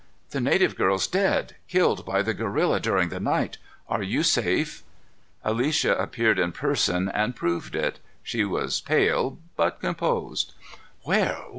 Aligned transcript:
"The 0.31 0.41
native 0.41 0.75
girl's 0.75 1.05
dead, 1.05 1.53
killed 1.67 2.07
by 2.07 2.23
the 2.23 2.33
gorilla 2.33 2.79
during 2.79 3.09
the 3.09 3.19
night. 3.19 3.59
Are 3.87 4.01
you 4.01 4.23
safe?" 4.23 4.81
Alicia 5.43 5.93
appeared 5.95 6.39
in 6.39 6.53
person 6.53 7.07
and 7.09 7.35
proved 7.35 7.75
it. 7.75 7.99
She 8.23 8.43
was 8.43 8.81
pale, 8.81 9.37
but 9.55 9.79
composed. 9.79 10.53
"Where? 11.03 11.43